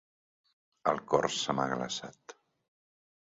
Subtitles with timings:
[0.91, 2.37] El cor se m'ha glaçat.